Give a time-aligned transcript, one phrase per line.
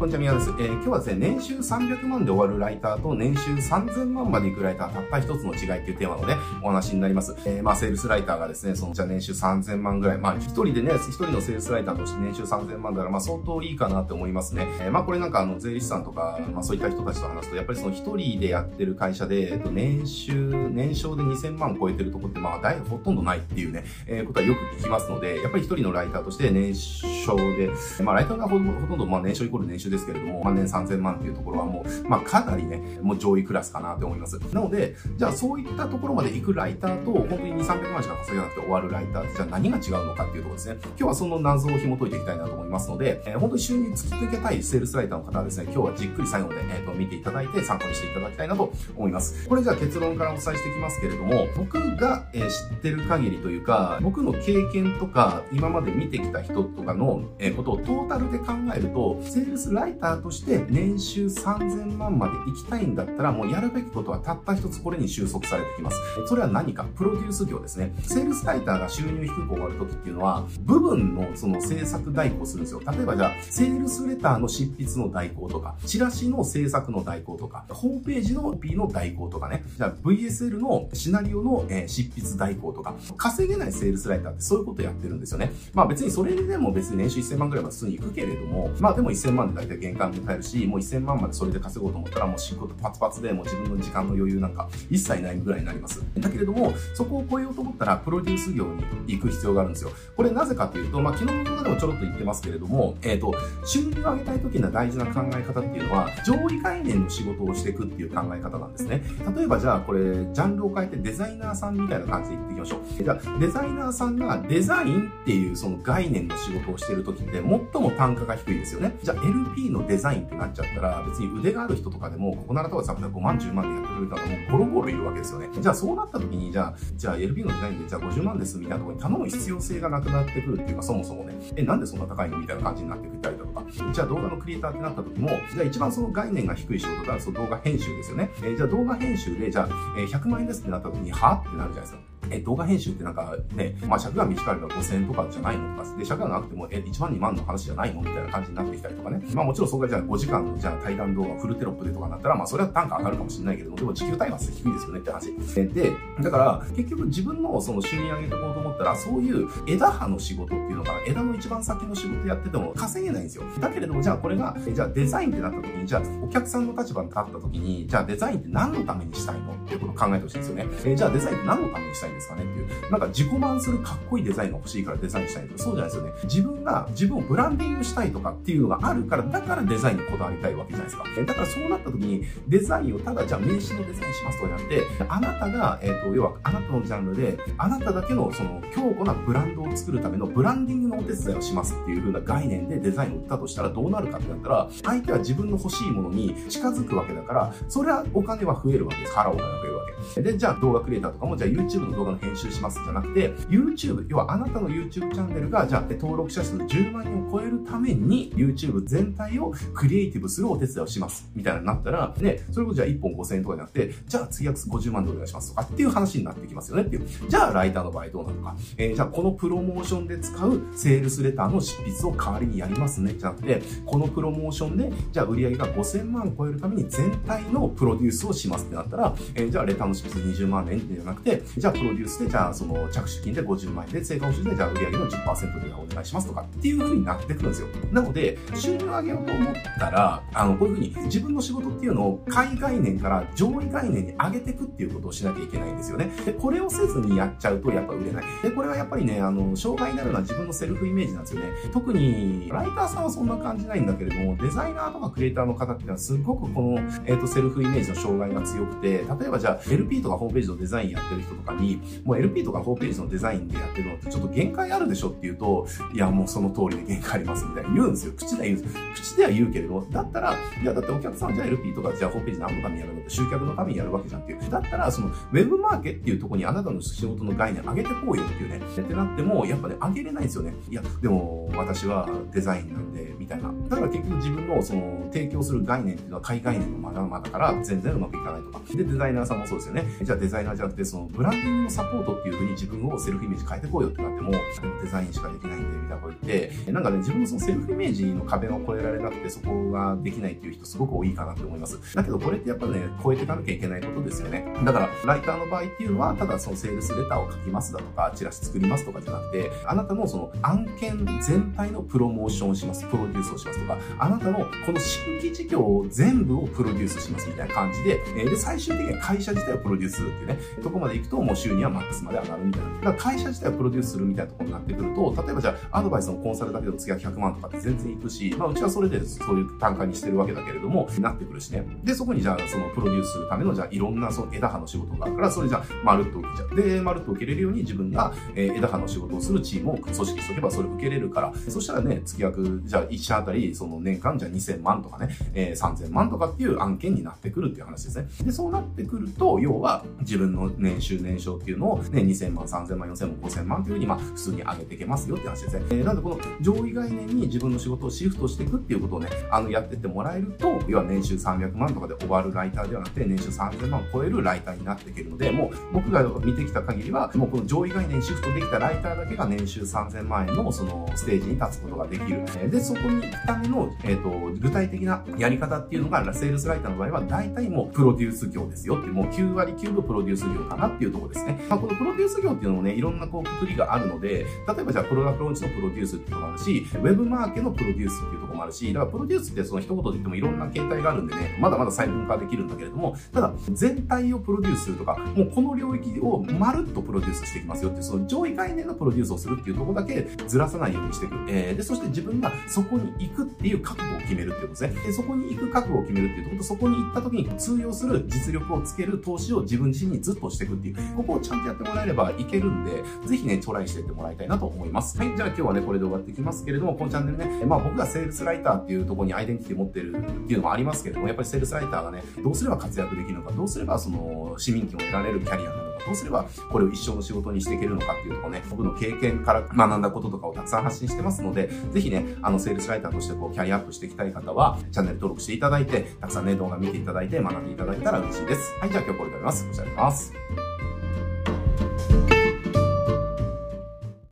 [0.00, 0.48] こんにちは、宮です。
[0.58, 7.36] えー、今日はですね、年収300万で終わるライターと年収3000万までいくライター、たった一つの違いっていうテーマのね、お話になります。
[7.44, 14.68] えー、まあ、セールスライターがですね、その、じゃ年収3000万ぐらい、まあ、一人でね、一人のセールスライターとして年収3000万だから、まあ、相当いいかなって思いますね。
[14.80, 27.68] えー、まあ、これなんかあの、税理士さんとか、まあ、そういった人たちと話すと、やっぱりその一人でやってる会社で、えっと、年収、年商で2000万超えてるとこって、まあ、大ほとんどないっていうね、えー、ことはよく聞きますので、やっぱり一人のライターとして年商で、
[28.02, 34.38] まあ、ライターがほとんど、まあ、年商イコール年収ですけれども、ま、年3000万っていうところはもう、まあ、かなりね、もう上位クラスかなって思います。
[34.52, 40.76] なので、じゃあそういったところまで行くライターと、本当に2、300万しか稼げなくて終わるライターって、じゃあ何が違うのかっていうところですね。
[40.82, 49.48] 今日はその謎を紐解いていきたいなと思いますので、えー、本当に収入突き抜けたいセールスライターの方はですね、今日はじっくり最後まで、えー、と見ていただいて参考にしていただきたいなと思います。
[49.48, 65.96] これじゃあ結論からお伝えしていきますけれども、僕が、えー、知ってる限りというか、僕の経験とか、今まで見てきた人とかの、えー、ことをトータルで考えると、セールスライライターとして年収3000万まで行きたいんだったら、もうやるべきことはたった一つこれに収束されてきます。
[66.26, 66.84] それは何か？
[66.84, 67.94] プロデュース業ですね。
[68.02, 72.82] セールスライターが収入低く終わる時っていうのは、部分のその制作代行するんですよ。
[72.86, 85.52] 例えばじゃあ、セールスレターの執筆の代行とか、チラシの制作の代行とか、ホームページの P の代行とかね、じゃあ VSL のシナリオの、え執筆代行とか、稼げないセールスライターってそういうことやってるんですよね。
[85.72, 96.02] まあ別にそれでも別に年収1000万ぐらいは普通に行くけれども、まあでも1000万で大体玄関迎えるし、もう1000万までそれで稼ごうと思ったらもう仕事パツパツでもう自分の時間の余裕なんか一切ないぐらいになります。
[96.18, 98.64] だけれども、そこを超えようと思ったらプロデュース業
[99.06, 99.90] に行く必要があるんですよ。
[100.16, 103.32] これなぜかというと、まあ昨日の動画でもちょろっと言ってますけれども、えっ、ー、と、
[103.64, 109.02] 収入を上げたい時の大事な考え方っていうのは、上位概念の仕事をしていくっていう考え方なんですね。
[109.36, 113.02] 例えばじゃあこれ、ジャンルを変えてデザイナーさんみたいな感じで言っていきましょう。
[113.02, 118.96] じゃあ、デザイナーさんがデザインっていうその概念の仕事をしてる時って最も単価が低いですよね。
[119.02, 119.20] じゃあ
[119.68, 125.48] のデザインってなっちゃったら、別に腕がある人とかでも、ここならとかさ、5万、10万でやってくれたらもゴロゴロいるわけですよね。
[125.52, 138.30] じゃあそうなった時に、じゃあ、じゃあ LP のデザインでじゃあ50万ですみたいなところに頼む必要性がなくなってくるっていうか、そもそもね、え、なんでそんな高いのみたいな感じになってくったりだとか、じゃあ動画のクリエイターってなった時も、じゃあ一番その概念が低い仕事がその動画編集ですよね。
[138.38, 139.68] えー、じゃあ動画編集で、じゃあ、
[139.98, 142.09] え、100万円ですってなった時に、はってなるじゃないですか。
[142.30, 149.22] え、動画編集ってなんかね、まあ尺が短いのは5000円とかじゃないのとか、で、尺がなくても、え、1万2万の話じゃないのみたいな感じになってきたりとかね。
[149.34, 155.34] まあもちろんそこがじゃあ5時間のじゃあ対談動画フルテロップでとかなったら、まあそれは単価上がるかもしれないけども、でも時給単価低いですよねって話。
[155.74, 155.92] で、
[156.22, 163.44] だから結局自分のその収入上げていこうと思ったら、そういう枝葉の仕事っていうのかな、枝の一番先の仕事やってても稼げないんですよ。
[163.60, 170.66] だけれども、じゃあこれが、じゃあデザインってなった時に、じゃあお客さんの立場に立った時に、じゃあデザインって何のためにしたいのっていうことを考えてほしいんですよね。
[170.84, 172.90] えじゃあデザインって何のためにしたいんですですかねっていう。
[172.90, 176.12] なんか自己満するかっこいいデザインが欲しいからデザインしたいとか、そうじゃないですよね。
[176.24, 181.04] 自分が自分をブランディングしたいとかっていうのがあるから、だからデザインにこだわりたいわけじゃないですか。
[181.26, 199.14] だからそうなった時に、デザインをただじゃあ名刺のデザインしますとかじゃなくて、あなたが、えっ、ー、と、要はあなたのジャンルで、あなただけのその強固なブランドを作るためのブランディングのお手伝いをしますっていう風な概念でデザインを売ったとしたらどうなるかってなったら、相手は自分の欲しいものに近づくわけだから、それはお金は増えるわけです。
[199.14, 200.22] 払うお金が増えるわけ。
[200.22, 211.28] で、じゃあ動画クリエイターとかも、じゃあ YouTube の動画の編集しますじゃなくて、YouTube、要はあなたの YouTube チャンネルが、じゃあ登録者数10万人を超えるために、YouTube 全体をクリエイティブするお手伝いをします。
[211.34, 217.06] みたいになったら、ね、それこそじゃあ1本5000円とかじゃなくて、じゃあ次は50万でお願いしますとかっていう話になってきますよねっていう。
[217.28, 218.56] じゃあライターの場合どうなのか。
[218.76, 223.14] えー、じゃあこのプロモーションで使うセールスレターの執筆を代わりにやりますね。
[223.16, 237.68] じゃなくて、このプロモーションで、じゃあ売上が5000万を超えるために全体のプロデュースをしますってなったら、えー、じゃあレターの執筆20万円じゃなくて、じゃあプロデュースで、じゃあその着手金で50万円で、成果報酬で、じゃあ売上の10%でお願いしますとかっていう風になってくるんですよ。
[237.92, 246.10] なので、収入を上げようと思ったら、あの、こういう風に自分の仕事っていうのを下位概念から上位概念に上げていくっていうことをしなきゃいけないんですよね。
[246.24, 248.24] で、これをせずにやっちゃうとやっぱ売れない。
[248.42, 251.52] で、これはやっぱりね、あの、障害になるのは自分のセルフイメージなんですよね。
[251.72, 268.12] 特に、ライターさんはそんな感じないんだけれども、デザイナーとかクリエイターの方っていうのはすごくこの、えっ、ー、と、セルフイメージの障害が強くて、例えばじゃあ LP とかホームページのデザインやってる人とかに、もう LP とかホームページのデザインでやってるのってちょっと限界あるでしょって言うと、いや、もうその通りで限界ありますみたいに言うんですよ。
[268.16, 268.74] 口では言うんです。
[268.94, 274.50] 口では言うけれど、だったら、いや、だってお客さんじゃあ LP とかじゃあホームページ何のためにやるのって集客のためにやるわけじゃんっていう。
[274.50, 278.60] だったら、そのウェブマーケっていうところにあなたの仕事の概念上げてこうよっていうね。
[278.60, 280.54] ってなっても、やっぱね、上げれないんですよね。
[280.70, 283.52] いや、でも、私はデザインなんで、みたいな。
[283.68, 288.60] だから結局自分のその提供する概念っていうのは買い概念のまだまだから全然うまくいかないとか。
[288.74, 289.84] で、デザイナーさんもそうですよね。
[290.02, 301.78] じゃあデザイナーじゃなくて、そのブランディングのサポートっていう風に自分をセルフイメージ変えてこうよってなっても、デザインしかできないんで、みたいなこと言って、なんかね、自分のそのセルフイメージの壁を越えられなくて、そこができないっていう人すごく多いかなって思います。
[301.94, 304.44] だけどこれってやっぱね、超えていかなきゃいけないことですよね。
[304.64, 322.68] だから、ライターの場合っていうのは、ただそのセールスレターを書きますだとか、チラシ作りますとかじゃなくて、あなたのその案件全体のプロモーションをします、プロデュースをしますとか、あなたのこの新規事業を全部をプロデュースしますみたいな感じで、で、最終的には会社自体をプロデュースするっていうね、とこまで行くともう収入はマックスまで上がるみたいな。
[322.68, 331.64] だから会社自体をプロデュースするみたいなところになってくると、例えばじゃあ、アドバイスのコンサルだけで月は100万とかって全然いくし、まあうちはそれでそういう単価にしてるわけだけれども、なってくるしね。
[331.84, 336.56] で、そこにじゃあ、そのプロデュースするための、じゃあいろんなその枝葉の仕事があるから、それじゃあ、まるっと受けちゃう。
[336.56, 348.08] で、まるっと受けれるように自分が、え枝葉の仕事をするチームを組織しとけばそれ受けれるから、そしたらね、月額、じゃあ1社あたり、その年間じゃあ2000万とかね、えー、3000万とかっていう案件になってくるっていう話ですね。
[348.24, 355.62] で、そうなってくると、要は自分の年収年商っていうていうのをね、2000万、3000万、4000万、5000万っていうふうに、まあ、普通に上げていけますよって話ですね。
[355.70, 372.20] えー、なんでこの上位概念に自分の仕事をシフトしていくっていうことをね、あの、やってってもらえると、要は年収300万とかで終わるライターではなくて、年収3000万を超えるライターになっていけるので、もう僕が見てきた限りは、もうこの上位概念にシフトできたライターだけが年収3000万円のそのステージに立つことができる。
[372.50, 381.39] で、そこに行くための、えっ、ー、と、具体的なやり方っていうのが、セールスライターの場合は、大体もうプロデュース業ですよっていう、もう9割9分プロデュース業かなっていうところですね。
[381.48, 401.14] まあ、このプロデュース業っていうのもね、いろんなこう、くくりがあるので、例えばじゃあ、プロダクトローンチのプロデュースっていうのもあるし、ウェブマーケのプロデュースっていうところもあるし、だからプロデュースってその一言で言ってもいろんな形態があるんでね、まだまだ細分化できるんだけれども、ただ、全体をプロデュースするとか、もうこの領域をまるっとプロデュースしていきますよっていう、その上位概念のプロデュースをするっていうところだけずらさないようにしていく。
[401.28, 404.82] えー、で、そして自分がそこに行くっていう覚悟を決めるっていうことですね。
[404.86, 414.98] で、そこに行く覚悟を決めるっていうところと、そこに行った時に通用する実力をつける投資を自分自身にずっとしていくっていう、ここをちゃんとやってもらえればいけるんで、ぜひね、トライしていってもらいたいなと思います。
[414.98, 438.52] はい、じゃあ今日はね、これで終わっていきますけれども、このチャンネルね、まあ僕がセールスライターっていうところにアイデンティティ持ってるっていうのもありますけれども、やっぱりセールスライターがね、どうすれば活躍できるのか、どうすればその市民権を得られるキャリアなのか、どうすればこれを一生の仕事にしていけるのかっていうとこね、僕の経験から学んだこととかをたくさん発信してますので、ぜひね、あの、セールスライターとしてこう、キャリアアップしていきたい方は、チャンネル登録していただいて、たくさんね、動画見ていただいて学んでいただいたら嬉しいです。
[438.60, 439.46] はい、じゃあ今日これで終わります。
[439.46, 440.49] こちらです。